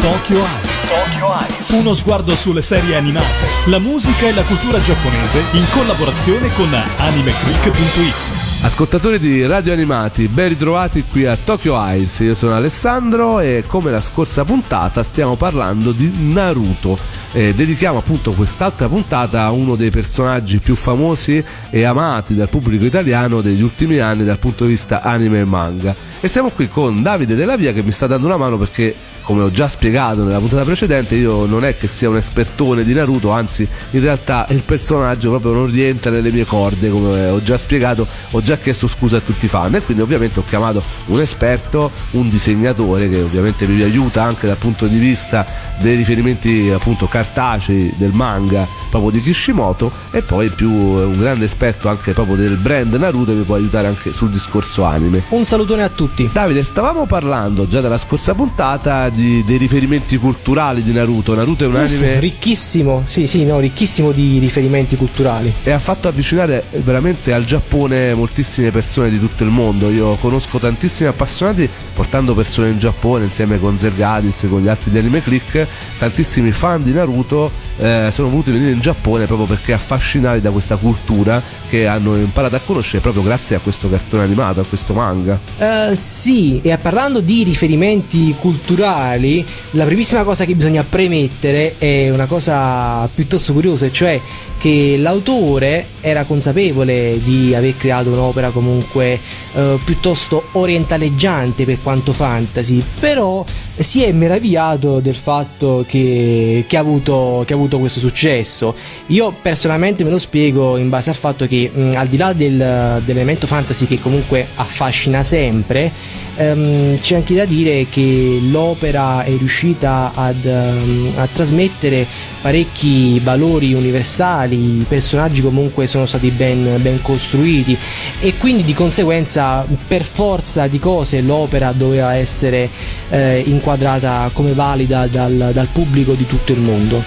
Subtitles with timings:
[0.00, 1.80] Tokyo Eyes.
[1.80, 8.14] Uno sguardo sulle serie animate, la musica e la cultura giapponese in collaborazione con animeclick.it.
[8.62, 12.20] Ascoltatori di Radio Animati, ben ritrovati qui a Tokyo Eyes.
[12.20, 16.98] Io sono Alessandro e come la scorsa puntata stiamo parlando di Naruto.
[17.32, 22.84] Eh, dedichiamo appunto quest'altra puntata a uno dei personaggi più famosi e amati dal pubblico
[22.84, 25.94] italiano degli ultimi anni dal punto di vista anime e manga.
[26.20, 28.94] E siamo qui con Davide Della Via che mi sta dando una mano perché
[29.28, 32.94] come ho già spiegato nella puntata precedente, io non è che sia un espertone di
[32.94, 37.58] Naruto, anzi in realtà il personaggio proprio non rientra nelle mie corde, come ho già
[37.58, 41.20] spiegato, ho già chiesto scusa a tutti i fan e quindi ovviamente ho chiamato un
[41.20, 45.44] esperto, un disegnatore che ovviamente mi aiuta anche dal punto di vista
[45.78, 51.88] dei riferimenti appunto cartacei del manga proprio di Kishimoto e poi più un grande esperto
[51.88, 55.24] anche proprio del brand Naruto mi può aiutare anche sul discorso anime.
[55.28, 56.30] Un salutone a tutti.
[56.32, 61.34] Davide, stavamo parlando già dalla scorsa puntata di, dei riferimenti culturali di Naruto.
[61.34, 65.52] Naruto è un Uff, anime ricchissimo, sì, sì, no, ricchissimo di riferimenti culturali.
[65.64, 69.90] e ha fatto avvicinare veramente al Giappone moltissime persone di tutto il mondo.
[69.90, 74.92] Io conosco tantissimi appassionati portando persone in Giappone insieme con Zergadis e con gli altri
[74.92, 75.66] di Anime Click,
[75.98, 80.76] tantissimi fan di Naruto eh, sono voluti venire in Giappone proprio perché affascinati da questa
[80.76, 85.38] cultura che hanno imparato a conoscere proprio grazie a questo cartone animato, a questo manga.
[85.58, 92.26] Eh, sì, e parlando di riferimenti culturali, la primissima cosa che bisogna premettere è una
[92.26, 94.20] cosa piuttosto curiosa, cioè
[94.58, 99.18] che l'autore era consapevole di aver creato un'opera comunque
[99.54, 103.44] eh, piuttosto orientaleggiante per quanto fantasy, però
[103.76, 108.74] si è meravigliato del fatto che, che ha, avuto, che ha avuto questo successo.
[109.08, 113.00] Io personalmente me lo spiego in base al fatto che mh, al di là del-
[113.04, 115.90] dell'elemento fantasy che comunque affascina sempre,
[116.36, 122.06] ehm, c'è anche da dire che l'opera è riuscita ad, ehm, a trasmettere
[122.40, 127.76] parecchi valori universali, i personaggi comunque sono stati ben, ben costruiti
[128.20, 132.68] e quindi di conseguenza per forza di cose l'opera doveva essere
[133.10, 137.02] eh, inquadrata come valida dal, dal pubblico di tutto il mondo.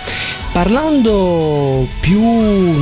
[0.52, 2.22] Parlando più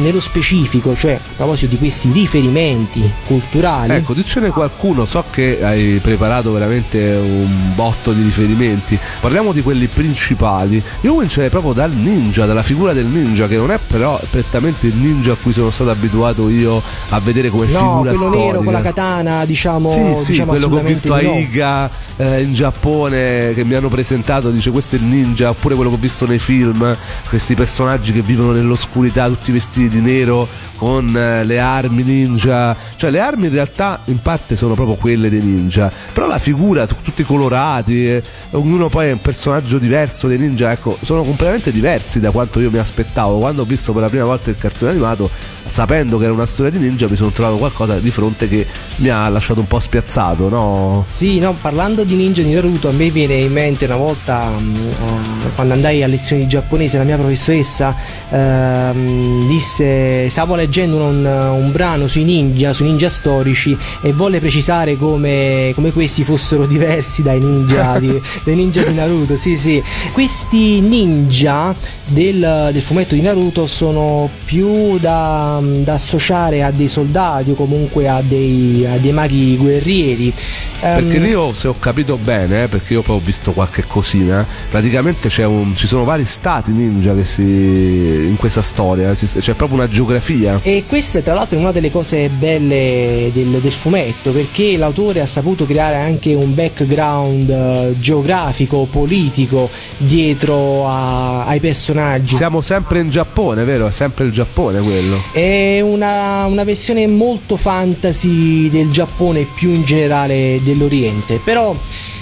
[0.02, 6.00] nello specifico, cioè a proposito di questi riferimenti culturali, Ecco, dicene qualcuno, so che hai
[6.02, 8.98] preparato veramente un botto di riferimenti.
[9.20, 10.82] Parliamo di quelli principali.
[11.02, 14.96] Io comincerei proprio dal ninja, dalla figura del ninja, che non è però prettamente il
[14.96, 18.44] ninja a cui sono stato abituato io a vedere come no, figura quello storica.
[18.46, 21.38] nero con la katana, diciamo, Sì, sì, diciamo quello che ho visto a no.
[21.38, 25.92] Iga eh, in Giappone che mi hanno presentato, dice questo è il ninja, oppure quello
[25.92, 26.98] che ho visto nei film,
[27.30, 30.48] questi personaggi che vivono nell'oscurità, tutti vestiti di nero
[30.80, 35.30] con eh, le armi ninja, cioè le armi in realtà in parte sono proprio quelle
[35.30, 40.28] dei ninja, però la figura, tu- tutti colorati, eh, ognuno poi è un personaggio diverso
[40.28, 43.40] dei ninja, ecco, sono completamente diversi da quanto io mi aspettavo.
[43.40, 45.30] Quando ho visto per la prima volta il cartone animato,
[45.66, 48.66] sapendo che era una storia di ninja, mi sono trovato qualcosa di fronte che
[48.98, 51.04] mi ha lasciato un po' spiazzato, no?
[51.08, 55.50] Sì, no, parlando di ninja di Naruto, a me viene in mente una volta eh,
[55.56, 57.94] quando andai a lezioni di giapponese, la mia professoressa
[58.30, 64.96] ehm, disse: Stavo leggendo un, un brano sui ninja, sui ninja storici, e volle precisare
[64.98, 68.08] come, come questi fossero diversi dai ninja di,
[68.46, 69.36] dai ninja di Naruto.
[69.36, 69.82] Sì, sì.
[70.14, 71.74] Questi ninja
[72.06, 78.08] del, del fumetto di Naruto sono più da, da associare a dei soldati o comunque
[78.08, 80.32] a dei, a dei maghi guerrieri.
[80.80, 83.84] Perché Ehm, lì io, se ho capito bene, eh, perché io poi ho visto qualche
[83.86, 89.28] cosina, praticamente c'è un- ci sono vari stati ninja che si, in questa storia, si-
[89.28, 90.59] c'è proprio una geografia.
[90.62, 95.26] E questa tra l'altro è una delle cose belle del, del fumetto perché l'autore ha
[95.26, 102.36] saputo creare anche un background eh, geografico, politico dietro a- ai personaggi.
[102.36, 103.88] Siamo sempre in Giappone, vero?
[103.88, 105.22] È sempre il Giappone quello.
[105.32, 111.76] È una, una versione molto fantasy del Giappone più in generale dell'Oriente, però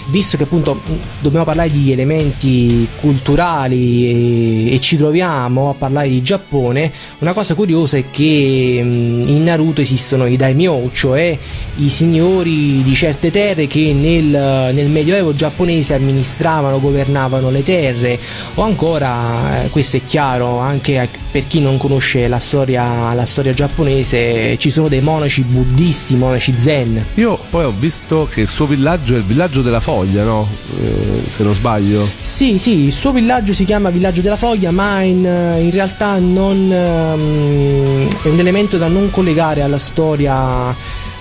[0.10, 0.80] visto che appunto
[1.20, 7.54] dobbiamo parlare di elementi culturali e, e ci troviamo a parlare di Giappone, una cosa
[7.56, 11.38] curiosa è che mh, in Naruto esistono i daimyo, cioè
[11.78, 18.20] i signori di certe terre che nel, nel medioevo giapponese amministravano, governavano le terre,
[18.56, 23.54] o ancora, eh, questo è chiaro anche per chi non conosce la storia, la storia
[23.54, 27.06] giapponese, ci sono dei monaci buddisti, monaci zen.
[27.16, 30.48] Io poi ho visto che il suo villaggio è il villaggio della foglia, no?
[30.80, 32.08] Eh, se non sbaglio.
[32.22, 36.72] Sì, sì, il suo villaggio si chiama Villaggio della Foglia, ma in, in realtà non,
[36.72, 40.76] ehm, è un elemento da non collegare alla storia,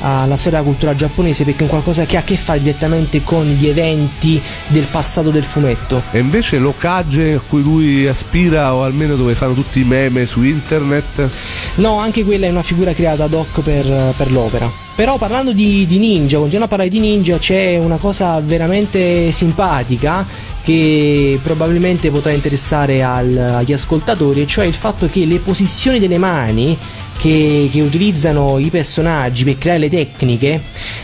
[0.07, 3.23] alla storia della cultura giapponese perché è un qualcosa che ha a che fare direttamente
[3.25, 6.03] con gli eventi del passato del fumetto.
[6.13, 10.43] E invece l'Okage a cui lui aspira o almeno dove fanno tutti i meme su
[10.43, 11.29] internet?
[11.77, 14.71] No, anche quella è una figura creata ad hoc per, per l'opera.
[14.95, 20.25] Però parlando di, di ninja, continuando a parlare di ninja, c'è una cosa veramente simpatica
[20.63, 26.77] che probabilmente potrà interessare al, agli ascoltatori, cioè il fatto che le posizioni delle mani
[27.19, 30.63] che, che, utilizzano i personaggi per creare le tecniche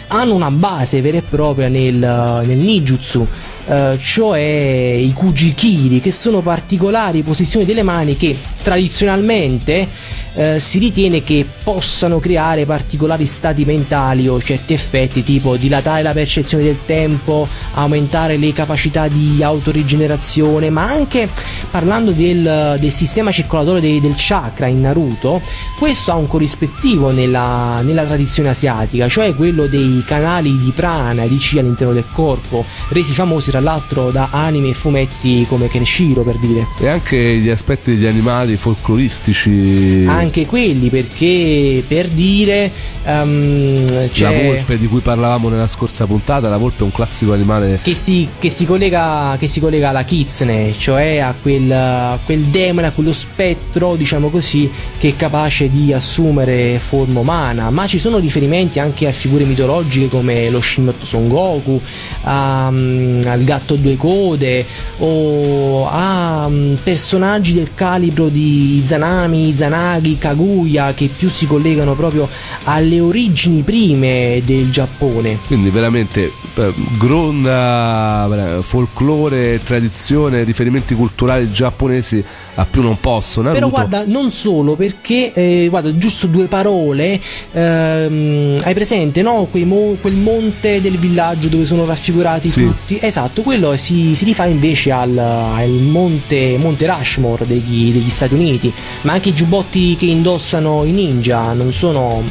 [0.08, 3.26] hanno una base vera e propria nel, nel ninjutsu.
[3.64, 9.88] Uh, cioè i kujikiri che sono particolari posizioni delle mani che tradizionalmente
[10.34, 16.12] eh, si ritiene che possano creare particolari stati mentali o certi effetti tipo dilatare la
[16.12, 21.28] percezione del tempo, aumentare le capacità di autorigenerazione, ma anche
[21.70, 25.42] parlando del, del sistema circolatorio dei, del chakra in Naruto,
[25.78, 31.28] questo ha un corrispettivo nella, nella tradizione asiatica, cioè quello dei canali di prana e
[31.28, 36.22] di chi all'interno del corpo, resi famosi tra l'altro da anime e fumetti come Kenshiro
[36.22, 36.66] per dire.
[36.78, 40.04] E anche gli aspetti degli animali folcloristici.
[40.06, 42.70] Ah, anche quelli perché per dire
[43.04, 47.78] um, la volpe di cui parlavamo nella scorsa puntata la volpe è un classico animale
[47.82, 52.40] che si, che si, collega, che si collega alla kitsune cioè a quel, a quel
[52.44, 57.98] demone a quello spettro diciamo così che è capace di assumere forma umana ma ci
[57.98, 61.80] sono riferimenti anche a figure mitologiche come lo Shinmotto Son Goku
[62.24, 64.64] um, al gatto a due code
[64.98, 68.41] o a um, personaggi del calibro di
[68.84, 72.28] Zanami, Zanagi Kaguya che più si collegano proprio
[72.64, 75.38] alle origini prime del Giappone.
[75.46, 82.22] Quindi veramente eh, gronda folklore, tradizione, riferimenti culturali giapponesi
[82.54, 83.40] a più non posso.
[83.40, 83.58] Naruto.
[83.58, 87.20] Però guarda, non solo perché, eh, guarda, giusto due parole,
[87.52, 89.48] ehm, hai presente, no?
[89.64, 92.64] Mo- quel monte del villaggio dove sono raffigurati sì.
[92.64, 92.98] tutti?
[93.00, 98.72] Esatto, quello si, si rifà invece al, al monte, monte, Rushmore degli, degli Stati Uniti,
[99.02, 102.22] ma anche i giubbotti che indossano i ninja non sono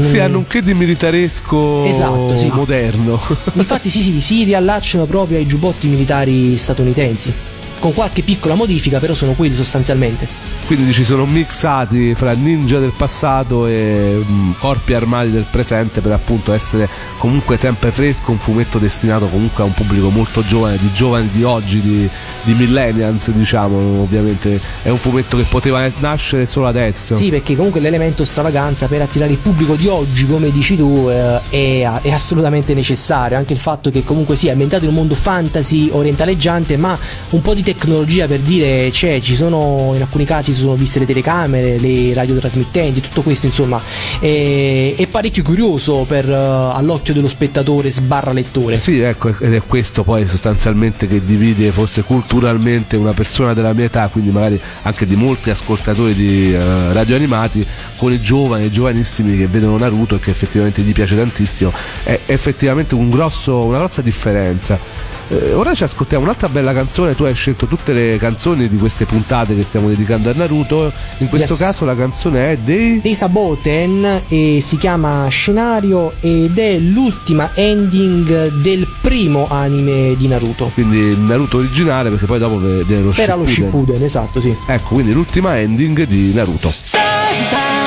[0.00, 0.20] sì, mm.
[0.20, 2.48] hanno un che di militaresco esatto, sì.
[2.52, 3.20] moderno.
[3.54, 7.32] Infatti, sì, sì, si riallacciano proprio ai giubbotti militari statunitensi
[7.80, 10.28] con qualche piccola modifica, però sono quelli sostanzialmente.
[10.70, 16.12] Quindi ci sono mixati fra ninja del passato e mm, corpi armati del presente per
[16.12, 16.88] appunto essere
[17.18, 21.42] comunque sempre fresco, un fumetto destinato comunque a un pubblico molto giovane, di giovani di
[21.42, 22.08] oggi, di,
[22.44, 27.16] di millennials diciamo, ovviamente è un fumetto che poteva nascere solo adesso.
[27.16, 31.40] Sì, perché comunque l'elemento stravaganza per attirare il pubblico di oggi, come dici tu, eh,
[31.48, 35.88] è, è, assolutamente necessario, anche il fatto che comunque sia ambientato in un mondo fantasy
[35.90, 36.96] orientaleggiante, ma
[37.30, 41.06] un po' di tecnologia per dire c'è, ci sono in alcuni casi sono viste le
[41.06, 43.80] telecamere, le radiotrasmittenti, tutto questo insomma
[44.18, 48.76] è, è parecchio curioso per, uh, all'occhio dello spettatore sbarra lettore.
[48.76, 53.86] Sì, ecco, ed è questo poi sostanzialmente che divide forse culturalmente una persona della mia
[53.86, 57.66] età, quindi magari anche di molti ascoltatori di uh, radio animati,
[57.96, 61.72] con i giovani, i giovanissimi che vedono Naruto e che effettivamente gli piace tantissimo,
[62.02, 65.09] è effettivamente un grosso, una grossa differenza.
[65.30, 67.14] Eh, ora ci ascoltiamo un'altra bella canzone.
[67.14, 70.92] Tu hai scelto tutte le canzoni di queste puntate che stiamo dedicando a Naruto.
[71.18, 71.62] In questo yes.
[71.62, 73.00] caso la canzone è dei.
[73.00, 80.70] dei Saboten e si chiama Scenario ed è l'ultima ending del primo anime di Naruto.
[80.74, 83.38] Quindi Naruto originale, perché poi dopo viene lo Era Shippuden.
[83.38, 84.54] lo Shippuden, esatto, sì.
[84.66, 86.72] Ecco, quindi l'ultima ending di Naruto.
[86.80, 87.79] Sabita!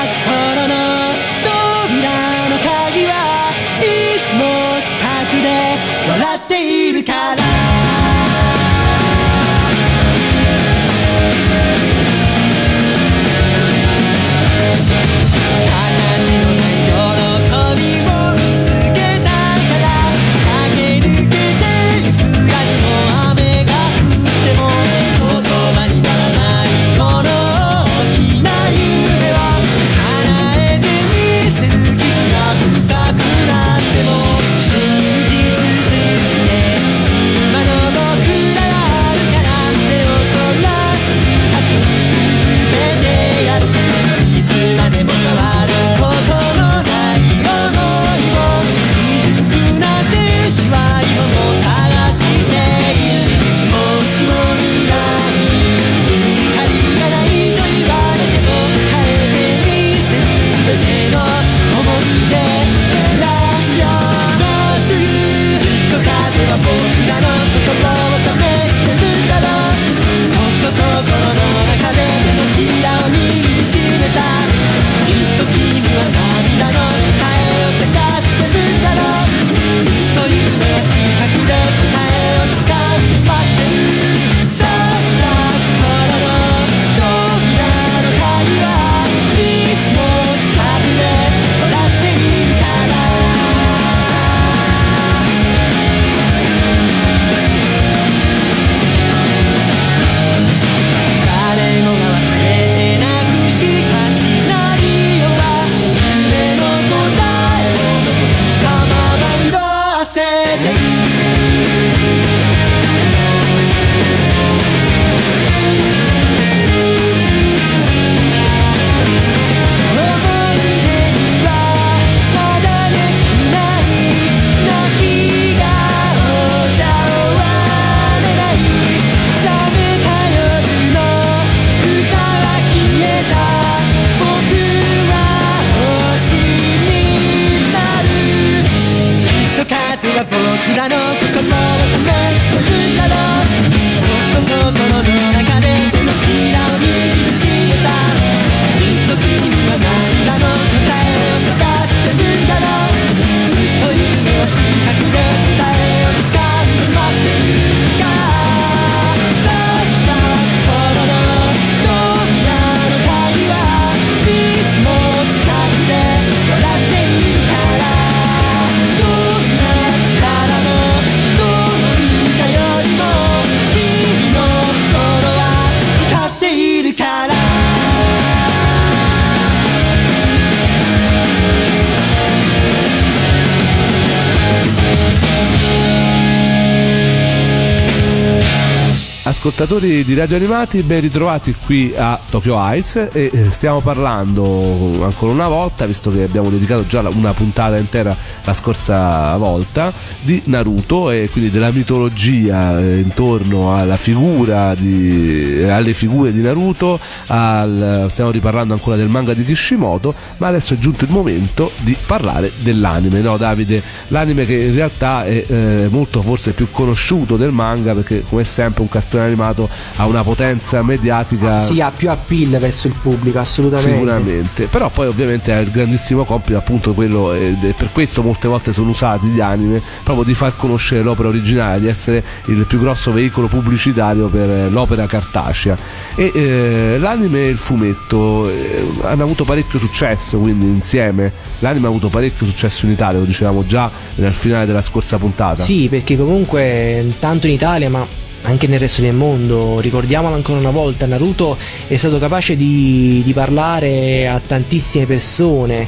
[189.63, 195.31] Ascoltatori di Radio Animati, ben ritrovati qui a Tokyo Ice e eh, stiamo parlando ancora
[195.31, 198.13] una volta, visto che abbiamo dedicato già una puntata intera
[198.43, 205.93] la scorsa volta, di Naruto e quindi della mitologia eh, intorno alla figura di, alle
[205.93, 211.05] figure di Naruto, al, stiamo riparlando ancora del manga di Kishimoto, ma adesso è giunto
[211.05, 213.81] il momento di parlare dell'anime, no Davide?
[214.09, 218.81] L'anime che in realtà è eh, molto forse più conosciuto del manga perché come sempre
[218.81, 221.59] un cartone animato ha una potenza mediatica.
[221.59, 223.91] Sì, ha più appeal verso il pubblico, assolutamente.
[223.91, 224.65] Sicuramente.
[224.67, 228.89] Però poi ovviamente ha il grandissimo compito, appunto quello, e per questo molte volte sono
[228.89, 233.47] usati gli anime, proprio di far conoscere l'opera originale, di essere il più grosso veicolo
[233.47, 235.77] pubblicitario per l'opera cartacea.
[236.15, 241.31] E eh, l'anime e il fumetto eh, hanno avuto parecchio successo, quindi insieme.
[241.59, 245.61] L'anime ha avuto parecchio successo in Italia, lo dicevamo già nel finale della scorsa puntata.
[245.61, 248.05] Sì, perché comunque tanto in Italia, ma
[248.43, 249.79] anche nel resto del mondo.
[249.79, 251.55] Ricordiamolo ancora una volta, Naruto
[251.87, 255.87] è stato capace di, di parlare a tantissime persone.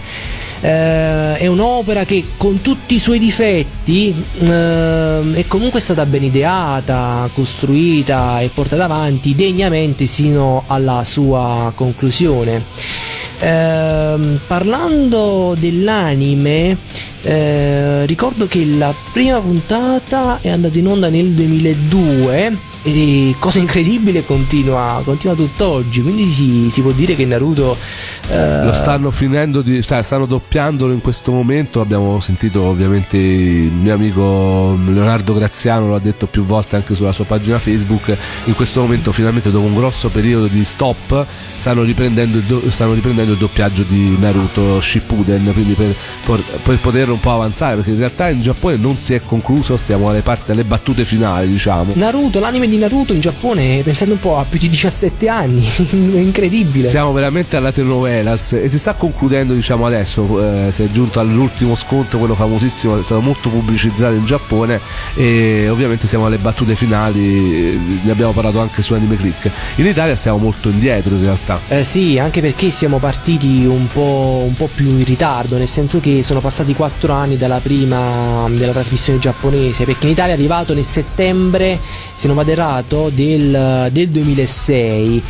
[0.66, 7.30] Eh, è un'opera che con tutti i suoi difetti eh, è comunque stata ben ideata,
[7.36, 12.64] costruita e portata avanti degnamente sino alla sua conclusione.
[13.38, 16.76] Eh, parlando dell'anime,
[17.26, 24.24] eh, ricordo che la prima puntata è andata in onda nel 2002 e cosa incredibile
[24.24, 26.04] continua, continua tutt'oggi.
[26.04, 27.76] Quindi si, si, può dire che Naruto
[28.30, 28.64] eh...
[28.64, 31.82] lo stanno finendo di, stanno doppiandolo in questo momento.
[31.82, 37.12] Abbiamo sentito ovviamente il mio amico Leonardo Graziano lo ha detto più volte anche sulla
[37.12, 38.16] sua pagina Facebook.
[38.44, 43.32] In questo momento finalmente dopo un grosso periodo di stop stanno riprendendo il, stanno riprendendo
[43.32, 45.52] il doppiaggio di Naruto Shippuden.
[45.54, 49.14] Quindi per, per, per poter un po' avanzare perché in realtà in Giappone non si
[49.14, 53.82] è concluso stiamo alle parti alle battute finali diciamo Naruto l'anime di Naruto in Giappone,
[53.84, 56.88] pensando un po', ha più di 17 anni, è incredibile.
[56.88, 61.76] Siamo veramente alla telenovelas e si sta concludendo, diciamo adesso, eh, si è giunto all'ultimo
[61.76, 64.80] scontro, quello famosissimo, è stato molto pubblicizzato in Giappone
[65.16, 69.50] e ovviamente siamo alle battute finali, ne abbiamo parlato anche su Anime Click.
[69.76, 71.60] In Italia stiamo molto indietro in realtà.
[71.68, 76.00] Eh sì, anche perché siamo partiti un po', un po' più in ritardo, nel senso
[76.00, 80.74] che sono passati 4 anni dalla prima della trasmissione giapponese, perché in Italia è arrivato
[80.74, 81.80] nel settembre,
[82.16, 85.24] se non vado errato, del, del 2006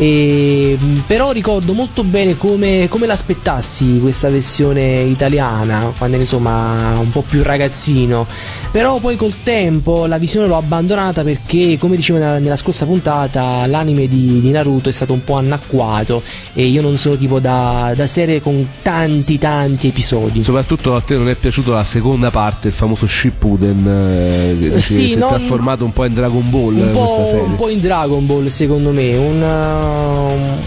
[0.00, 0.78] e,
[1.08, 7.22] però ricordo molto bene come, come, l'aspettassi questa versione italiana quando ero insomma un po'
[7.22, 8.24] più ragazzino.
[8.70, 13.66] Però poi col tempo la visione l'ho abbandonata perché come dicevo nella, nella scorsa puntata
[13.66, 17.92] l'anime di, di, Naruto è stato un po' annacquato e io non sono tipo da,
[17.96, 20.40] da, serie con tanti tanti episodi.
[20.42, 24.94] Soprattutto a te non è piaciuta la seconda parte il famoso Shippuden eh, che sì,
[24.94, 27.40] si è trasformato un po' in Dragon Ball un serie.
[27.40, 29.42] un po' in Dragon Ball secondo me un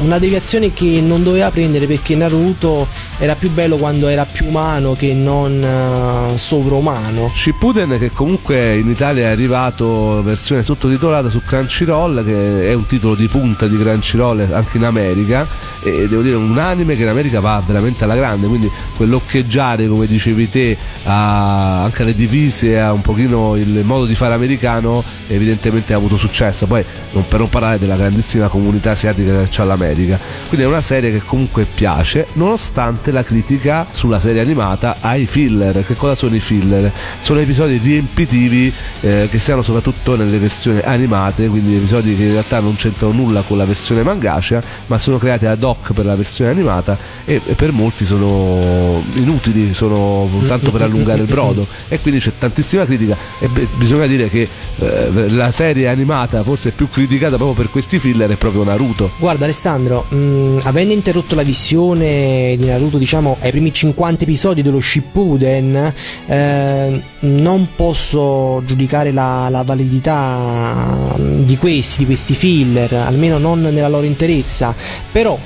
[0.02, 2.88] una deviazione che non doveva prendere perché Naruto
[3.18, 7.32] era più bello quando era più umano che non uh, sovrumano.
[7.34, 13.14] Shippuden che comunque in Italia è arrivato versione sottotitolata su Crunchyroll che è un titolo
[13.14, 15.48] di punta di Crunchyroll anche in America
[15.84, 20.08] e devo dire un anime che in America va veramente alla grande quindi quell'occheggiare come
[20.08, 25.94] dicevi te a, anche alle divise a un pochino il modo di fare americano evidentemente
[25.94, 30.20] ha avuto successo poi non per non parlare della grandissima comunità asiatica che c'è all'America
[30.52, 35.86] quindi è una serie che comunque piace nonostante la critica sulla serie animata ai filler.
[35.86, 36.92] Che cosa sono i filler?
[37.20, 42.60] Sono episodi riempitivi eh, che siano soprattutto nelle versioni animate, quindi episodi che in realtà
[42.60, 46.52] non c'entrano nulla con la versione mangacea, ma sono creati ad hoc per la versione
[46.52, 52.20] animata e, e per molti sono inutili, sono tanto per allungare il brodo e quindi
[52.20, 54.46] c'è tantissima critica e beh, bisogna dire che
[54.80, 59.01] eh, la serie animata forse più criticata proprio per questi filler è proprio Naruto.
[59.18, 64.62] Guarda Alessandro, mh, mm, avendo interrotto la visione di Naruto diciamo ai primi 50 episodi
[64.62, 65.94] dello Shippuden
[66.26, 73.88] eh, non posso giudicare la, la, validità di questi, di questi filler almeno non nella
[73.88, 74.74] loro interezza.
[75.12, 75.38] Però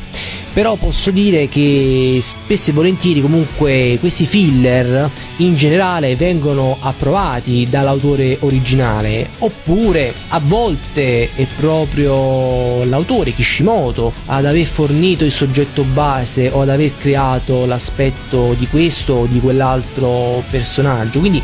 [0.55, 8.37] però posso dire che spesso e volentieri comunque questi filler in generale vengono approvati dall'autore
[8.39, 9.31] originale.
[9.39, 16.69] Oppure a volte è proprio l'autore Kishimoto ad aver fornito il soggetto base o ad
[16.69, 21.19] aver creato l'aspetto di questo o di quell'altro personaggio.
[21.19, 21.43] Quindi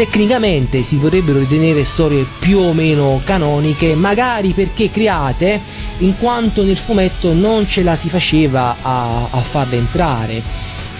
[0.00, 5.60] tecnicamente si potrebbero ritenere storie più o meno canoniche, magari perché create
[5.98, 10.42] in quanto nel fumetto non ce la si faceva a, a farle entrare.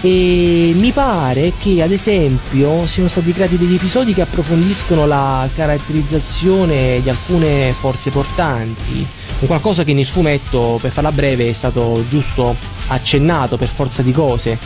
[0.01, 7.01] e mi pare che ad esempio siano stati creati degli episodi che approfondiscono la caratterizzazione
[7.01, 9.03] di alcune forze portanti,
[9.47, 12.55] qualcosa che nel fumetto, per farla breve, è stato giusto
[12.93, 14.57] accennato per forza di cose.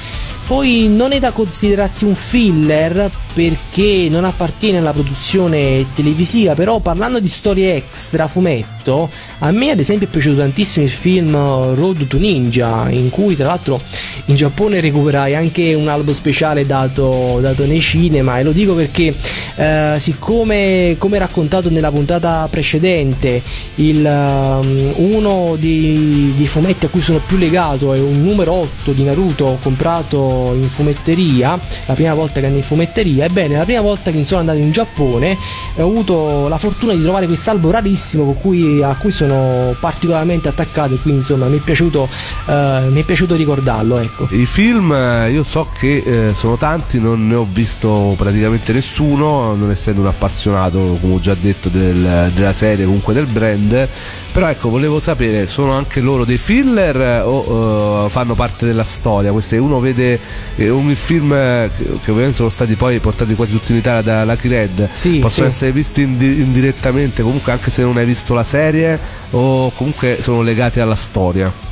[0.46, 7.20] Poi non è da considerarsi un filler perché non appartiene alla produzione televisiva, però parlando
[7.20, 12.18] di storie extra fumetto, a me ad esempio è piaciuto tantissimo il film Road to
[12.18, 13.82] Ninja, in cui tra l'altro
[14.26, 19.14] in Giappone recuperai anche un albo speciale dato, dato nei cinema e lo dico perché
[19.56, 23.42] eh, siccome come raccontato nella puntata precedente
[23.76, 29.04] il, um, uno dei, fumetti a cui sono più legato è un numero 8 di
[29.04, 34.12] Naruto comprato in fumetteria la prima volta che andai in fumetteria ebbene la prima volta
[34.12, 35.38] che sono andato in Giappone
[35.78, 40.98] ho avuto la fortuna di trovare quest'albo rarissimo cui, a cui sono particolarmente attaccato e
[40.98, 42.08] quindi insomma mi è piaciuto,
[42.48, 44.16] eh, mi è piaciuto ricordarlo ecco.
[44.16, 44.34] Ecco.
[44.34, 49.56] I film eh, io so che eh, sono tanti, non ne ho visto praticamente nessuno,
[49.56, 53.88] non essendo un appassionato, come ho già detto, del, della serie, comunque del brand.
[54.32, 59.32] Però ecco, volevo sapere, sono anche loro dei filler o uh, fanno parte della storia?
[59.32, 60.20] Queste, uno vede
[60.56, 61.70] eh, un film che,
[62.04, 65.48] che, ovviamente sono stati poi portati quasi tutti in Italia da Lucky Red, sì, possono
[65.48, 65.54] sì.
[65.54, 69.00] essere visti indi- indirettamente, comunque anche se non hai visto la serie
[69.32, 71.65] o comunque sono legati alla storia.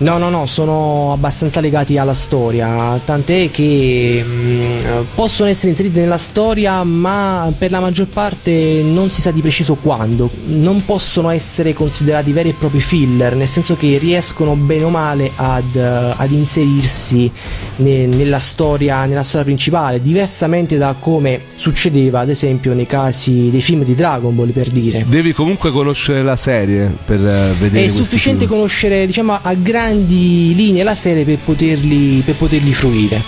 [0.00, 4.78] No, no, no, sono abbastanza legati alla storia, tant'è che mh, mm,
[5.16, 9.74] possono essere inseriti nella storia, ma per la maggior parte non si sa di preciso
[9.74, 10.30] quando.
[10.44, 15.32] Non possono essere considerati veri e propri filler, nel senso che riescono bene o male
[15.34, 17.28] ad, uh, ad inserirsi
[17.76, 23.60] ne, nella, storia, nella storia principale, diversamente da come succedeva ad esempio nei casi dei
[23.60, 25.04] film di Dragon Ball per dire.
[25.08, 27.84] Devi comunque conoscere la serie per uh, vedere.
[27.84, 28.56] È sufficiente film.
[28.58, 33.22] conoscere, diciamo, a grandi grandi linee la serie per poterli, per poterli fruire.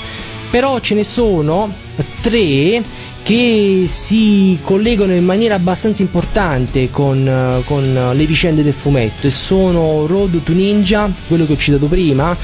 [0.50, 1.72] Però ce ne sono
[2.20, 2.82] tre
[3.22, 10.06] che si collegano in maniera abbastanza importante con, con, le vicende del fumetto e sono
[10.06, 12.36] Road to Ninja, quello che ho citato prima, uh,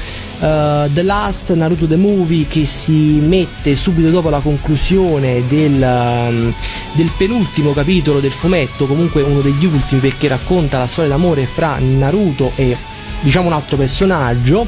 [0.91, 6.53] The Last Naruto the Movie che si mette subito dopo la conclusione del, um,
[6.93, 11.77] del penultimo capitolo del fumetto, comunque uno degli ultimi perché racconta la storia d'amore fra
[11.79, 14.67] Naruto e diciamo un altro personaggio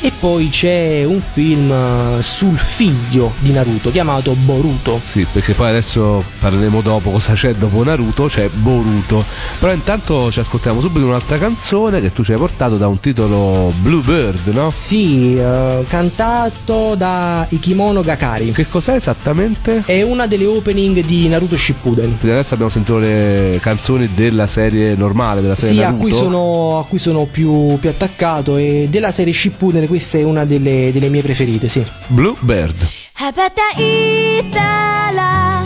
[0.00, 5.00] e poi c'è un film eh, sul figlio di Naruto chiamato Boruto.
[5.02, 9.24] Sì, perché poi adesso parleremo dopo cosa c'è dopo Naruto, c'è Boruto.
[9.58, 13.72] Però intanto ci ascoltiamo subito un'altra canzone che tu ci hai portato da un titolo
[13.80, 14.70] Bluebird, no?
[14.72, 18.52] Sì, uh, cantato da Ikimono Gakari.
[18.52, 19.82] Che cos'è esattamente?
[19.86, 22.18] È una delle opening di Naruto Shippuden.
[22.18, 25.96] Quindi adesso abbiamo sentito le canzoni della serie normale, della serie sì, Naruto.
[25.96, 30.23] a cui sono, a cui sono più, più attaccato e della serie Shippuden questa è
[30.23, 31.85] una delle, delle mie preferite, sì.
[32.07, 32.87] Bluebird.
[33.21, 35.63] 羽ばたいたら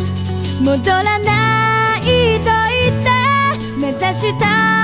[0.62, 2.02] 戻らない
[2.40, 4.79] と言って目指した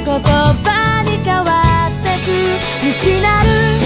[0.00, 1.44] 言葉に変わ
[1.88, 2.30] ってく。
[2.80, 3.83] 未知なる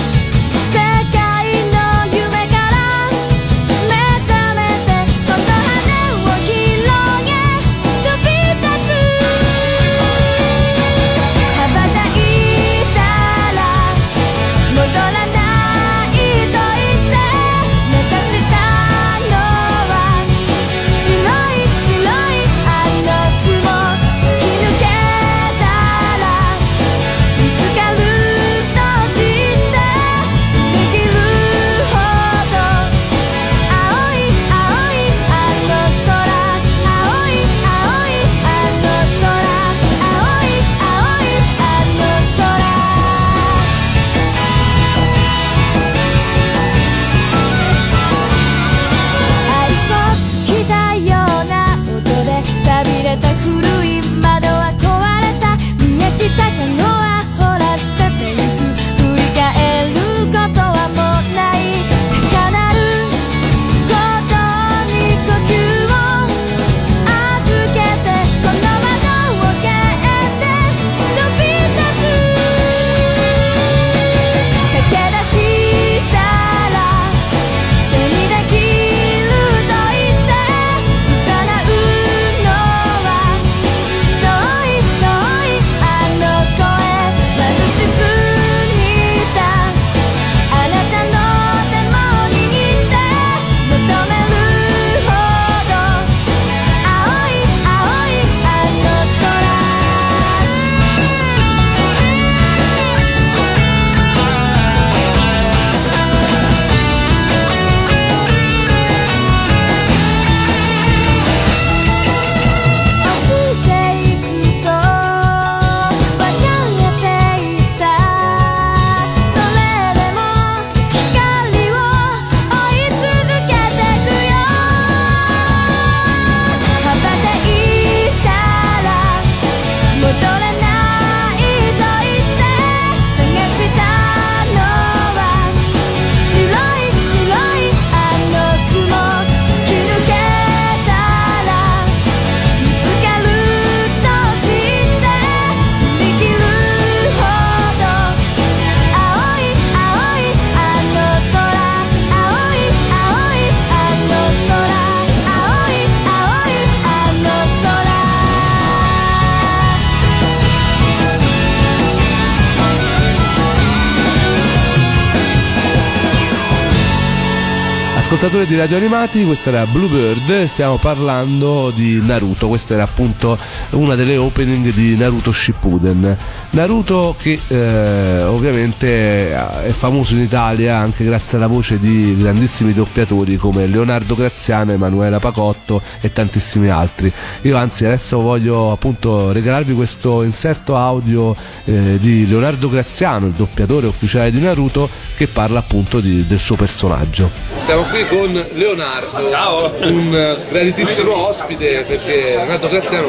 [168.18, 173.38] Ascoltatori di Radio Animati, questa era Bluebird, stiamo parlando di Naruto, questa era appunto
[173.70, 176.16] una delle opening di Naruto Shippuden.
[176.50, 183.37] Naruto che eh, ovviamente è famoso in Italia anche grazie alla voce di grandissimi doppiatori
[183.37, 187.12] come Leonardo Graziano, Emanuela Pacotto e tantissimi altri.
[187.42, 193.87] Io anzi adesso voglio appunto regalarvi questo inserto audio eh, di Leonardo Graziano, il doppiatore
[193.87, 197.31] ufficiale di Naruto, che parla appunto di, del suo personaggio.
[197.61, 199.75] Siamo qui con Leonardo, Ciao.
[199.83, 203.09] un graditissimo ospite perché Leonardo Graziano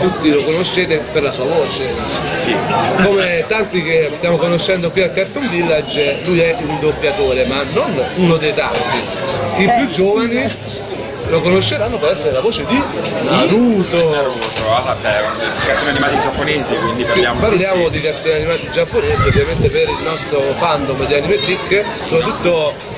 [0.00, 1.88] tutti lo conoscete per la sua voce.
[2.32, 2.54] Sì.
[3.04, 8.04] Come tanti che stiamo conoscendo qui al Cartoon Village, lui è un doppiatore, ma non
[8.16, 8.98] uno dei tanti.
[9.56, 10.52] I più giovani
[11.28, 12.82] lo conosceranno per essere la voce di
[13.22, 14.10] Naruto.
[14.10, 15.22] Naruto, ah, vabbè,
[15.66, 17.90] cartoni animati giapponesi, quindi parliamo Parliamo sì.
[17.92, 22.92] di cartoni animati giapponesi, ovviamente per il nostro fandom di Anime Click, soprattutto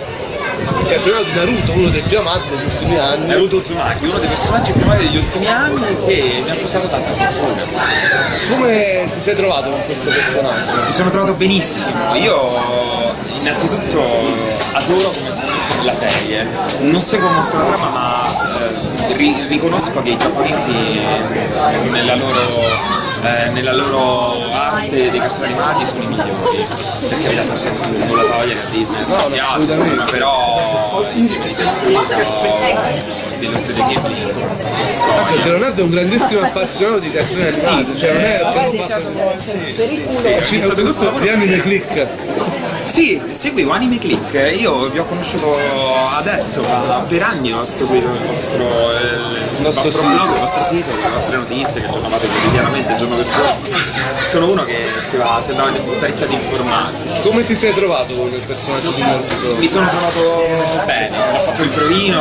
[0.59, 3.27] il cartone di Naruto, uno dei più amati degli ultimi anni.
[3.27, 7.13] Naruto Uzumaki, uno dei personaggi più amati degli ultimi anni che mi ha portato tanta
[7.13, 7.65] fortuna.
[8.49, 10.83] Come ti sei trovato con questo personaggio?
[10.87, 12.15] Mi sono trovato benissimo.
[12.15, 14.03] Io innanzitutto
[14.73, 15.13] adoro
[15.83, 16.47] la serie.
[16.79, 22.95] Non seguo molto la trama, ma eh, ri- riconosco che i giapponesi eh, nella loro
[23.23, 26.67] eh, nella loro arte dei cartoni animati sono i migliori.
[27.09, 31.43] Per carità sta sempre nulla togliere a Disney e tanti altri ma però i film
[31.43, 32.01] di Tetsuya
[33.39, 38.13] dello studio Ghibli insomma la Perché Leonardo è un grandissimo appassionato di cartoni animati, cioè
[38.13, 40.83] non è ho che lo fa iniziato sì, sì, sì, ho Ci iniziato
[42.85, 45.57] Sì, seguivo Anime Click, io vi ho conosciuto
[46.17, 46.65] adesso,
[47.09, 51.37] per anni ho seguito il vostro, il, il vostro blog, il vostro sito, le vostre
[51.37, 53.79] notizie che aggiornavate quotidianamente, giorno per giorno.
[54.23, 56.93] Sono uno che si, va, si andava parecchio ad informare.
[57.25, 59.57] Come ti sei trovato con il personaggio di Naruto?
[59.59, 62.21] Mi sono trovato bene, ho fatto il provino,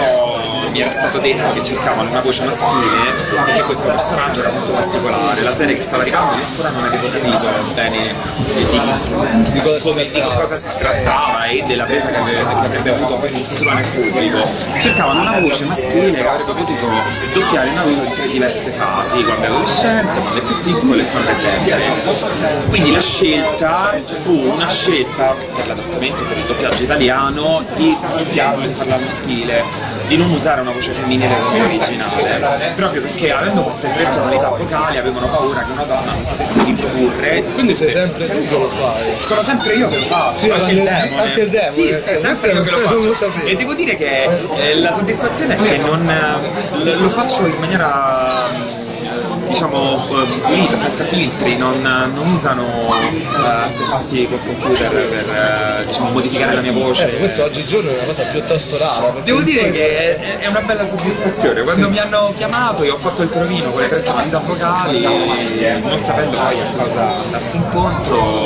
[0.70, 3.10] mi era stato detto che cercavano una voce maschile
[3.48, 5.42] e che questo personaggio era molto particolare.
[5.42, 10.58] La serie che stava arrivando ancora non avevo capito bene di, Di come- di cosa
[10.58, 14.48] si trattava e della presa che, avrebbe, che avrebbe avuto poi in futuro nel pubblico.
[14.80, 16.88] Cercavano una voce maschile che avrebbe potuto
[17.34, 21.30] doppiare Naruto in tre diverse fasi, quando è adolescente, quando è più piccolo e quando
[21.30, 21.84] è debole.
[22.70, 28.94] Quindi la scelta fu una scelta per l'adattamento, per il doppiaggio italiano, di doppiarlo farlo
[28.94, 29.64] al maschile,
[30.08, 34.98] di non usare una voce femminile come originale, proprio perché avendo queste tre tonalità vocali
[34.98, 39.04] avevano paura che una donna non potesse riprodurre Quindi sei sempre tu che lo fai.
[39.20, 41.22] sono sempre io che lo faccio, Sì, anche il demone.
[41.22, 43.32] anche il demone, Sì, eh, sì, sempre io che lo faccio.
[43.46, 48.48] E devo dire che eh, la soddisfazione è che non eh, lo faccio in maniera
[48.50, 48.85] eh,
[49.56, 56.10] diciamo eh, pulita, senza filtri, non, non usano eh, artefatti col computer per eh, diciamo,
[56.10, 57.16] modificare la mia voce.
[57.16, 59.14] Eh, questo oggigiorno è una cosa piuttosto rara.
[59.24, 61.64] Devo di dire che è, è una bella soddisfazione.
[61.64, 65.08] Quando mi hanno chiamato e ho fatto il provino con le tre tonalità vocali,
[65.82, 68.44] non sapendo poi a cosa andassi incontro,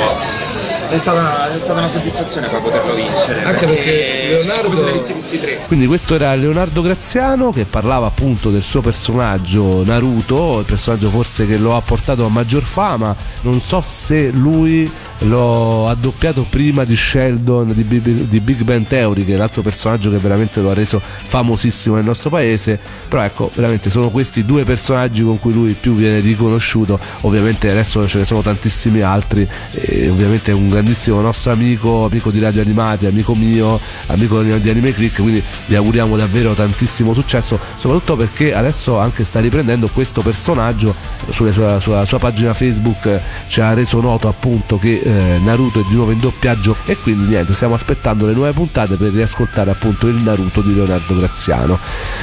[0.90, 3.44] è stata, una, è stata una soddisfazione poi poterlo vincere.
[3.44, 5.58] Anche perché Leonardo- è come se ne avessi tutti e tre.
[5.66, 11.46] Quindi questo era Leonardo Graziano che parlava appunto del suo personaggio Naruto, il personaggio forse
[11.46, 13.14] che lo ha portato a maggior fama.
[13.42, 14.90] Non so se lui
[15.20, 19.62] lo ha doppiato prima di Sheldon di Big, di Big Bang Theory, che è l'altro
[19.62, 22.78] personaggio che veramente lo ha reso famosissimo nel nostro paese.
[23.08, 26.98] Però ecco, veramente sono questi due personaggi con cui lui più viene riconosciuto.
[27.22, 29.46] Ovviamente adesso ce ne sono tantissimi altri.
[29.72, 34.70] E ovviamente è un grandissimo nostro amico, amico di Radio Animati, amico mio, amico di
[34.70, 40.22] Anime Click, quindi gli auguriamo davvero tantissimo successo, soprattutto perché adesso anche sta riprendendo questo
[40.22, 40.94] personaggio
[41.30, 45.80] sulle sua, sulla sua pagina Facebook eh, ci ha reso noto appunto che eh, Naruto
[45.80, 49.70] è di nuovo in doppiaggio e quindi niente, stiamo aspettando le nuove puntate per riascoltare
[49.70, 51.78] appunto il Naruto di Leonardo Graziano.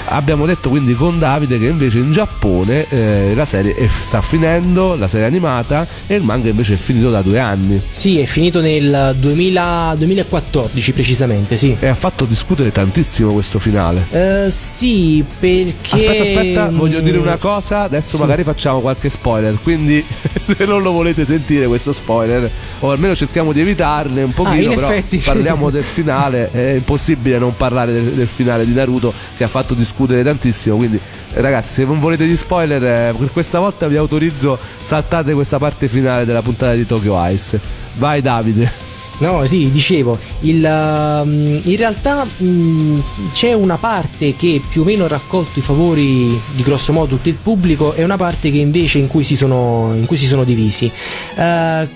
[0.06, 4.95] Abbiamo detto quindi con Davide che invece in Giappone eh, la serie è- sta finendo,
[4.95, 8.62] la serie animata e il manga invece è finito da due anni Sì, è finito
[8.62, 11.76] nel 2000 2014 precisamente, sì.
[11.80, 14.06] e ha fatto discutere tantissimo questo finale.
[14.12, 15.95] Eh, sì, perché...
[15.95, 17.82] Aspetta, aspetta, voglio dire una cosa.
[17.82, 18.21] Adesso Sì.
[18.21, 19.58] magari facciamo qualche spoiler.
[19.62, 20.04] Quindi,
[20.45, 24.72] se non lo volete sentire questo spoiler, o almeno cerchiamo di evitarne un pochino.
[24.72, 25.28] Ah, però effetti, sì.
[25.28, 26.50] parliamo del finale.
[26.52, 30.76] È impossibile non parlare del, del finale di Naruto che ha fatto discutere tantissimo.
[30.76, 31.00] Quindi,
[31.34, 35.88] ragazzi, se non volete di spoiler, eh, per questa volta vi autorizzo, saltate questa parte
[35.88, 37.60] finale della puntata di Tokyo Ice.
[37.96, 38.86] Vai, Davide.
[39.20, 43.00] No, sì, dicevo, il, um, in realtà mm,
[43.34, 47.30] c'è una parte che più o meno ha raccolto i favori di grosso modo tutto
[47.30, 50.44] il pubblico e una parte che invece in cui si sono, in cui si sono
[50.44, 50.92] divisi.
[51.36, 51.88] Mh,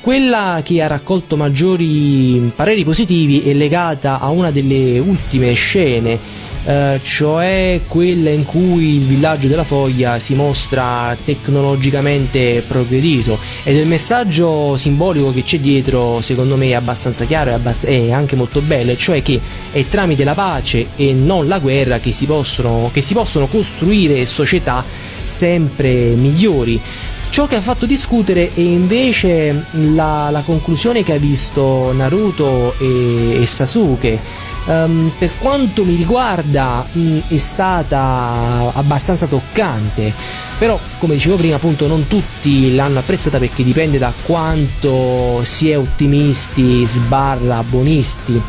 [0.00, 7.00] quella che ha raccolto maggiori pareri positivi è legata a una delle ultime scene eh,
[7.02, 14.76] cioè quella in cui il villaggio della foglia si mostra tecnologicamente progredito ed il messaggio
[14.76, 19.22] simbolico che c'è dietro secondo me è abbastanza chiaro e abbast- anche molto bello, cioè
[19.22, 19.40] che
[19.72, 24.24] è tramite la pace e non la guerra che si possono, che si possono costruire
[24.26, 24.84] società
[25.24, 26.80] sempre migliori.
[27.32, 33.40] Ciò che ha fatto discutere è invece la, la conclusione che ha visto Naruto e,
[33.40, 40.12] e Sasuke Um, per quanto mi riguarda mh, è stata abbastanza toccante.
[40.56, 45.76] Però come dicevo prima appunto non tutti l'hanno apprezzata perché dipende da quanto si è
[45.76, 48.40] ottimisti sbarra buonisti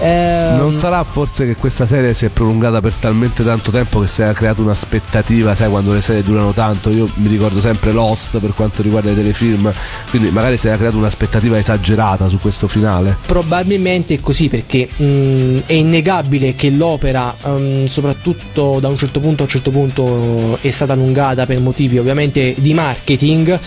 [0.00, 4.06] eh, non sarà forse che questa serie si è prolungata per talmente tanto tempo che
[4.06, 6.90] si era creata un'aspettativa, sai, quando le serie durano tanto.
[6.90, 9.72] Io mi ricordo sempre Lost per quanto riguarda i telefilm,
[10.10, 13.16] quindi magari si era creata un'aspettativa esagerata su questo finale.
[13.26, 19.18] Probabilmente è così perché mh, mm, è innegabile che l'opera, um, soprattutto da un certo
[19.18, 23.58] punto a un certo punto, è stata allungata per motivi ovviamente di marketing.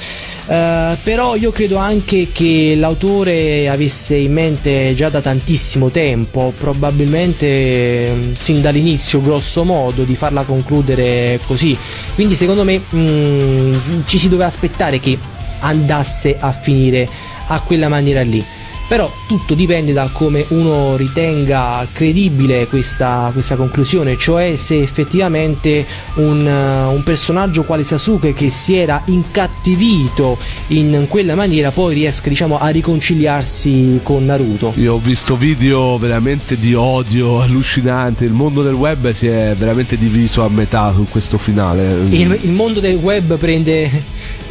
[0.45, 6.53] Uh, però io credo anche che l'autore avesse in mente già da tantissimo tempo tempo,
[6.57, 11.77] probabilmente mm, sin dall'inizio, grosso modo, di farla concludere così.
[12.13, 13.73] Quindi secondo me mh, mm,
[14.05, 15.17] ci si doveva aspettare che
[15.59, 17.07] andasse a finire
[17.47, 18.43] a quella maniera lì
[18.91, 26.41] però tutto dipende da come uno ritenga credibile questa, questa conclusione, cioè se effettivamente un,
[26.45, 32.59] uh, un, personaggio quale Sasuke che si era incattivito in quella maniera poi riesca diciamo
[32.59, 34.73] a riconciliarsi con Naruto.
[34.75, 39.97] Io ho visto video veramente di odio allucinante, il mondo del web si è veramente
[39.97, 41.93] diviso a metà su questo finale.
[42.09, 43.89] Il, il mondo del web prende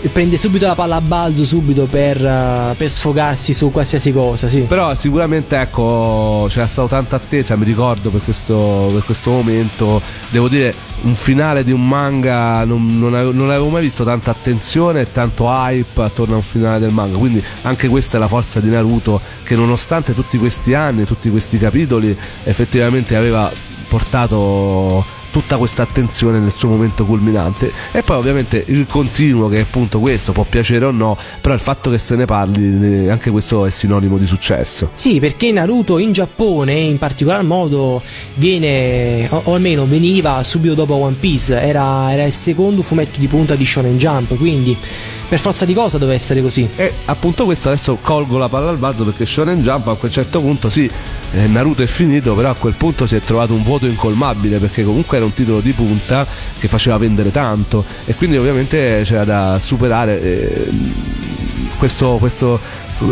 [0.08, 4.48] prende subito la palla a balzo subito per, uh, per, sfogarsi su qualsiasi cosa.
[4.48, 4.60] Sì.
[4.60, 10.00] Però sicuramente ecco c'era stata tanta attesa, mi ricordo per questo, per questo momento.
[10.30, 14.30] Devo dire, un finale di un manga non, non, avevo, non, avevo, mai visto tanta
[14.30, 17.16] attenzione e tanto hype attorno a un finale del manga.
[17.18, 21.58] Quindi anche questa è la forza di Naruto che nonostante tutti questi anni, tutti questi
[21.58, 23.50] capitoli, effettivamente aveva
[23.88, 27.72] portato tutta questa attenzione nel suo momento culminante.
[27.92, 31.60] E poi ovviamente il continuo che è appunto questo può piacere o no però il
[31.60, 34.90] fatto che se ne parli eh, anche questo è sinonimo di successo.
[34.94, 38.02] Sì perché Naruto in Giappone in particolar modo
[38.34, 41.60] viene o, almeno veniva subito dopo One Piece.
[41.60, 44.76] Era, era il secondo fumetto di punta di Shonen Jump quindi
[45.30, 46.68] per forza di cosa deve essere così.
[46.74, 50.40] E appunto questo adesso colgo la palla al balzo perché Shonen Jump a quel certo
[50.40, 50.90] punto sì,
[51.32, 54.82] eh, Naruto è finito, però a quel punto si è trovato un voto incolmabile perché
[54.82, 56.26] comunque era un titolo di punta
[56.58, 60.70] che faceva vendere tanto e quindi ovviamente c'era da superare eh,
[61.78, 62.60] questo, questo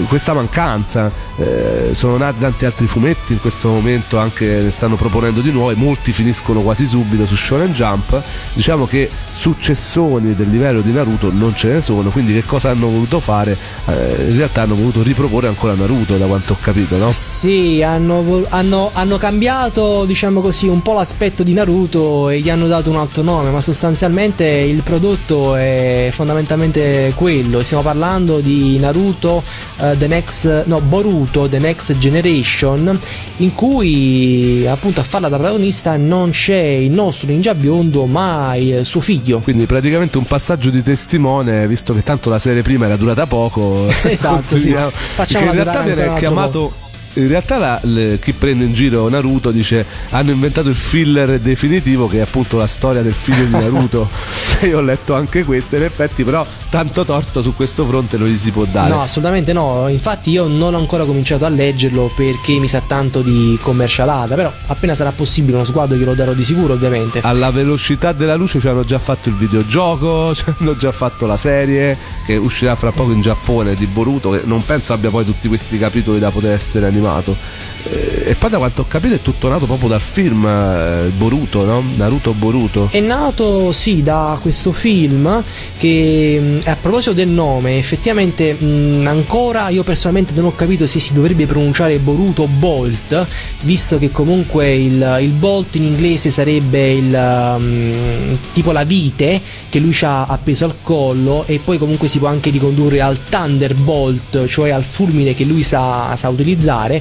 [0.09, 1.11] questa mancanza.
[1.37, 5.75] Eh, sono nati tanti altri fumetti in questo momento, anche ne stanno proponendo di nuovi,
[5.75, 8.21] molti finiscono quasi subito su Shonen Jump.
[8.53, 12.89] Diciamo che successoni del livello di Naruto non ce ne sono, quindi che cosa hanno
[12.89, 13.57] voluto fare?
[13.87, 17.11] Eh, in realtà hanno voluto riproporre ancora Naruto, da quanto ho capito, no?
[17.11, 22.67] Sì, hanno, hanno, hanno cambiato, diciamo così, un po' l'aspetto di Naruto e gli hanno
[22.67, 27.63] dato un altro nome, ma sostanzialmente il prodotto è fondamentalmente quello.
[27.63, 29.43] Stiamo parlando di Naruto
[29.79, 32.99] uh, The Next, no, Boruto The Next Generation,
[33.39, 38.85] in cui appunto a farla da protagonista non c'è il nostro ninja biondo, ma il
[38.85, 39.41] suo figlio.
[39.41, 43.87] Quindi praticamente un passaggio di testimone, visto che tanto la serie prima era durata poco.
[44.09, 44.75] Esatto, sì.
[44.75, 46.87] Facciamo in realtà viene chiamato
[47.19, 52.09] in realtà la, le, chi prende in giro Naruto dice hanno inventato il filler definitivo
[52.09, 54.09] che è appunto la storia del figlio di Naruto.
[54.63, 58.37] Io ho letto anche questo in effetti però tanto torto su questo fronte non gli
[58.37, 58.91] si può dare.
[58.91, 59.89] No assolutamente no.
[59.89, 64.53] Infatti io non ho ancora cominciato a leggerlo perché mi sa tanto di commercialata però
[64.67, 67.21] appena sarà possibile uno sguardo glielo darò di sicuro ovviamente.
[67.23, 71.37] Alla velocità della luce ci hanno già fatto il videogioco ci hanno già fatto la
[71.37, 75.49] serie che uscirà fra poco in Giappone di Boruto che non penso abbia poi tutti
[75.49, 77.37] questi capitoli da poter essere animati animato.
[77.85, 81.65] Eh, e poi da quanto ho capito è tutto nato proprio dal film eh, Boruto,
[81.65, 81.83] no?
[81.95, 82.89] Naruto Boruto.
[82.91, 85.43] È nato sì da questo film
[85.79, 90.87] che mm, a proposito del nome effettivamente mh, mm, ancora io personalmente non ho capito
[90.87, 93.27] se si dovrebbe pronunciare Boruto Bolt,
[93.63, 99.41] visto che comunque il, il Bolt in inglese sarebbe il mh, mm, tipo la vite
[99.69, 104.47] che lui ha appeso al collo e poi comunque si può anche ricondurre al Thunderbolt,
[104.47, 106.98] cioè al fulmine che lui sa, sa utilizzare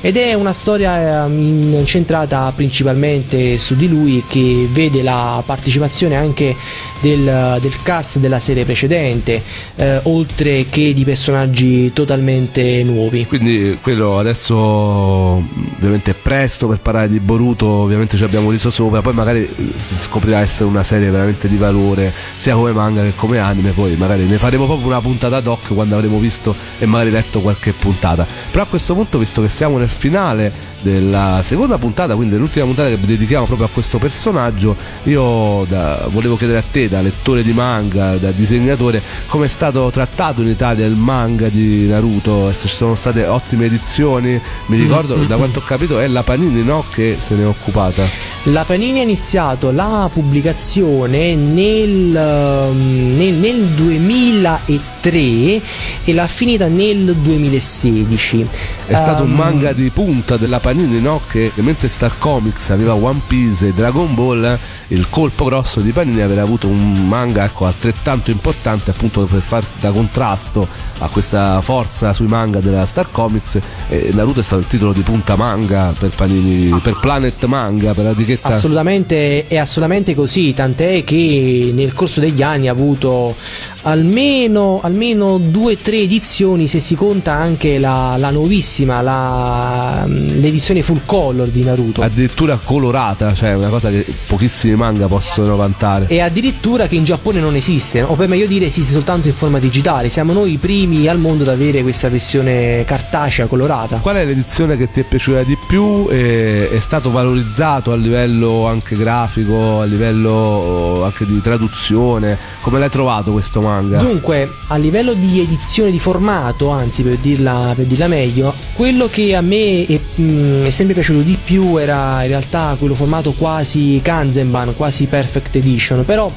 [0.00, 6.56] ed è una storia ehm, incentrata principalmente su di lui che vede la partecipazione anche
[7.00, 9.42] del, del cast della serie precedente,
[9.76, 13.26] eh, oltre che di personaggi totalmente nuovi.
[13.26, 19.00] Quindi quello adesso ovviamente è presto per parlare di Boruto, ovviamente ci abbiamo riso sopra,
[19.00, 23.38] poi magari si scoprirà essere una serie veramente di valore sia come manga che come
[23.38, 27.40] anime, poi magari ne faremo proprio una puntata doc quando avremo visto e magari letto
[27.40, 28.26] qualche puntata.
[28.50, 32.88] Però a questo punto, visto che siamo nel finale della seconda puntata, quindi dell'ultima puntata
[32.88, 37.52] che dedichiamo proprio a questo personaggio, io da, volevo chiedere a te, da lettore di
[37.52, 42.74] manga, da disegnatore, come è stato trattato in Italia il manga di Naruto, se ci
[42.74, 45.26] sono state ottime edizioni, mi ricordo, mm-hmm.
[45.26, 48.02] da quanto ho capito è la Panini no, che se ne è occupata.
[48.44, 55.60] La Panini ha iniziato la pubblicazione nel, ehm, nel, nel 2003
[56.04, 58.46] e l'ha finita nel 2016.
[58.86, 61.20] È um, stato un ehm, manga di punta della Panini, no?
[61.28, 66.22] Che mentre Star Comics aveva One Piece e Dragon Ball, il colpo grosso di Panini
[66.22, 70.66] aveva avuto un manga ecco, altrettanto importante appunto per far da contrasto
[70.98, 75.02] a questa forza sui manga della Star Comics e Naruto è stato il titolo di
[75.02, 78.54] punta manga per Panini, per Planet Manga, per la etichetta.
[78.54, 83.34] Assolutamente, è assolutamente così, tant'è che nel corso degli anni ha avuto
[83.82, 90.82] almeno, almeno due o tre edizioni se si conta anche la, la nuovissima, la, l'edizione
[90.82, 92.02] full color di Naruto.
[92.02, 96.06] Addirittura colorata, cioè una cosa che pochissimi manga possono vantare.
[96.08, 99.58] E addirittura che in Giappone non esiste, o per meglio dire esiste soltanto in forma
[99.58, 100.08] digitale.
[100.08, 103.98] Siamo noi i primi al mondo ad avere questa versione cartacea colorata.
[103.98, 106.06] Qual è l'edizione che ti è piaciuta di più?
[106.10, 108.19] E è stato valorizzato a livello
[108.66, 112.36] anche grafico, a livello anche di traduzione?
[112.60, 113.98] Come l'hai trovato questo manga?
[113.98, 119.34] Dunque, a livello di edizione di formato, anzi per dirla, per dirla meglio, quello che
[119.34, 123.32] a me è, mh, mm, è sempre piaciuto di più era in realtà quello formato
[123.32, 126.30] quasi Kanzenban, quasi Perfect Edition, però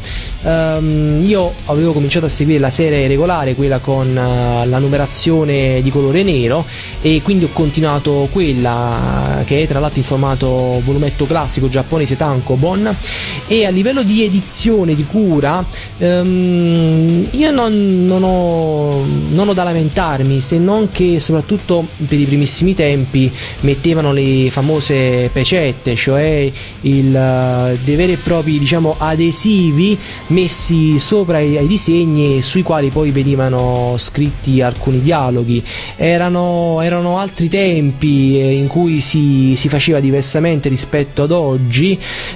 [0.44, 5.90] um, io avevo cominciato a seguire la serie regolare, quella con uh, la numerazione di
[5.90, 6.66] colore nero
[7.02, 12.96] e quindi ho continuato quella che è tra l'altro in formato volumetto classico giapponese Tankobon
[13.48, 15.66] e a livello di edizione di cura
[15.98, 22.26] um, io non, non, ho, non ho da lamentarmi se non che soprattutto per i
[22.26, 26.52] primissimi tempi mettevano le famose pecette, cioè
[26.82, 29.98] il, uh, dei veri e propri diciamo, adesivi
[30.28, 35.64] messi sopra ai, ai, disegni sui quali poi venivano scritti alcuni dialoghi.
[35.96, 41.63] Erano, erano altri tempi eh, in cui si, si faceva diversamente rispetto ad oggi,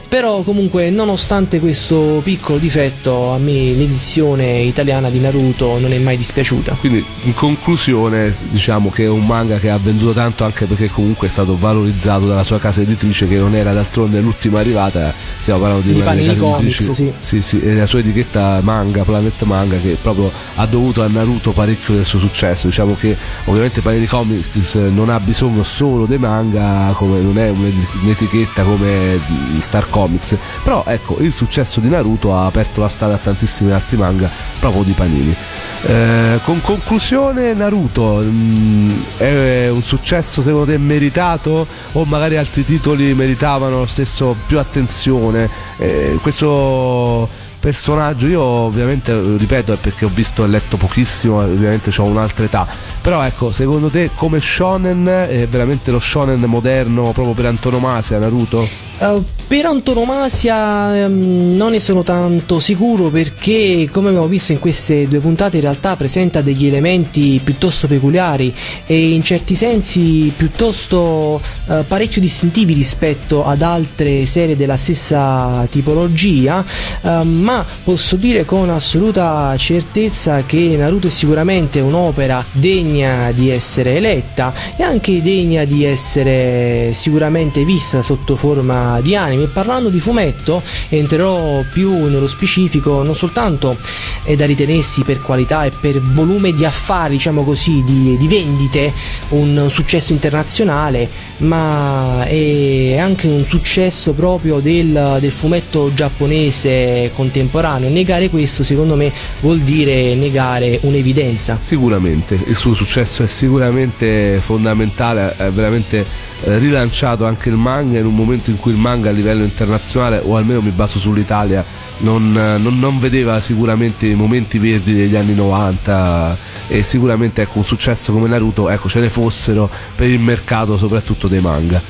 [0.08, 6.18] però comunque nonostante questo piccolo difetto a me l'edizione italiana di Naruto non è mai
[6.18, 6.78] dispiaciuta.
[6.80, 11.28] Quindi in conclusione diciamo che è un manga che ha venduto tanto anche perché comunque
[11.28, 15.88] è stato valorizzato dalla sua casa editrice che non era d'altronde l'ultima arrivata, stiamo parlando
[15.88, 17.14] di, di una delle comics, editrici.
[17.20, 17.42] Sì.
[17.42, 21.96] sì, sì, la sua etichetta manga, Planet Manga che proprio ha dovuto a Naruto parecchio
[21.96, 22.68] del suo successo.
[22.68, 23.16] Diciamo che
[23.46, 29.17] ovviamente Panini Comics non ha bisogno solo dei manga, come non è un'etichetta come
[29.60, 33.98] Star Comics, però ecco il successo di Naruto ha aperto la strada a tantissimi altri
[33.98, 35.36] manga proprio di Panini.
[35.84, 42.66] Eh, con conclusione, Naruto mh, mm, è un successo secondo te meritato o magari altri
[42.66, 45.50] titoli meritavano lo stesso più attenzione?
[45.78, 52.04] Eh, questo personaggio io ovviamente ripeto è perché ho visto e letto pochissimo ovviamente ho
[52.04, 52.68] un'altra età
[53.02, 58.87] però ecco secondo te come shonen è veramente lo shonen moderno proprio per antonomasia Naruto?
[59.00, 65.08] Uh, per antonomasia um, non ne sono tanto sicuro perché come abbiamo visto in queste
[65.08, 68.54] due puntate in realtà presenta degli elementi piuttosto peculiari
[68.86, 76.66] e in certi sensi piuttosto uh, parecchio distintivi rispetto ad altre serie della stessa tipologia.
[77.02, 83.98] Uh, ma posso dire con assoluta certezza che Naruto è sicuramente un'opera degna di essere
[83.98, 89.46] eletta e anche degna di essere sicuramente vista sotto forma di anime.
[89.46, 93.78] Parlando di fumetto, entrerò più nello specifico, non soltanto
[94.24, 98.94] è da ritenersi per qualità e per volume di affari, diciamo così, di, di vendite,
[99.30, 107.90] un successo internazionale, ma è anche un successo proprio del, del fumetto giapponese contemporaneo.
[107.90, 109.12] Negare questo, secondo me,
[109.42, 111.60] vuol dire negare un'evidenza.
[111.62, 116.06] Sicuramente, il suo successo è sicuramente fondamentale, è veramente
[116.44, 120.22] eh, rilanciato anche il manga in un momento in cui il manga a livello internazionale
[120.24, 121.66] o almeno mi baso sull'Italia
[122.00, 127.64] non, non, non, vedeva sicuramente i momenti verdi degli anni 90 e sicuramente ecco, un
[127.64, 131.82] successo come Naruto ecco, ce ne fossero per il mercato soprattutto dei manga.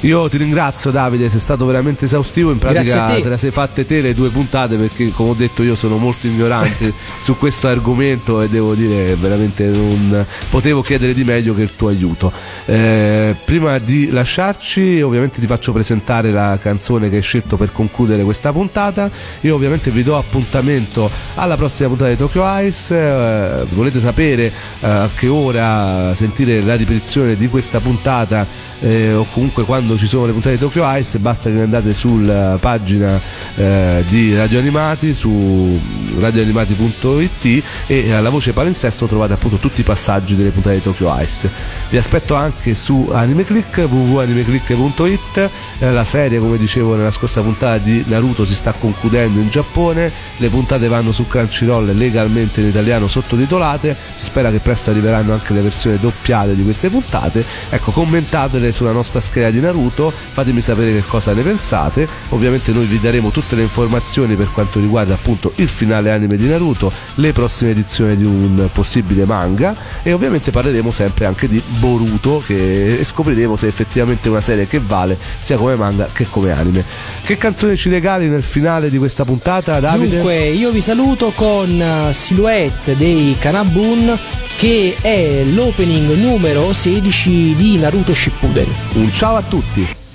[0.00, 3.22] Io ti ringrazio Davide, sei stato veramente esaustivo, in pratica te.
[3.22, 6.26] te la sei fatte te le due puntate perché come ho detto io sono molto
[6.26, 11.74] ignorante su questo argomento e devo dire veramente non potevo chiedere di meglio che il
[11.74, 12.32] tuo aiuto.
[12.66, 18.22] Eh, prima di lasciarci ovviamente ti faccio presentare la canzone che hai scelto per concludere
[18.22, 19.10] questa puntata.
[19.40, 22.94] Io ovviamente vi do appuntamento alla prossima puntata di Tokyo Ice.
[22.94, 24.52] Eh, volete sapere eh,
[24.86, 28.46] a che ora sentire la ripetizione di questa puntata
[28.80, 32.58] eh, o comunque quando ci sono le puntate di Tokyo Ice basta che andate sulla
[32.60, 33.18] pagina
[33.56, 35.80] eh, di Radio Animati su
[36.18, 41.48] radioanimati.it e alla voce palinsesto trovate appunto tutti i passaggi delle puntate di Tokyo Ice
[41.90, 48.04] vi aspetto anche su AnimeClick www.animeclick.it eh, la serie come dicevo nella scorsa puntata di
[48.06, 53.96] Naruto si sta concludendo in Giappone le puntate vanno su Crunchyroll legalmente in italiano sottotitolate
[54.14, 58.92] si spera che presto arriveranno anche le versioni doppiate di queste puntate ecco commentatele sulla
[58.92, 62.08] nostra scheda di Naruto, fatemi sapere che cosa ne pensate.
[62.30, 66.46] Ovviamente noi vi daremo tutte le informazioni per quanto riguarda appunto il finale anime di
[66.46, 72.42] Naruto, le prossime edizioni di un possibile manga e ovviamente parleremo sempre anche di Boruto
[72.44, 76.84] che scopriremo se è effettivamente una serie che vale sia come manga che come anime.
[77.22, 79.35] Che canzone ci regali nel finale di questa puntata,
[79.80, 80.16] Davide?
[80.16, 81.70] Dunque, io vi saluto con
[82.08, 84.18] uh, Silhouette dei Kanabun
[84.56, 88.66] che è l'opening numero 16 di Naruto Shippuden.
[88.94, 90.05] Un ciao a tutti!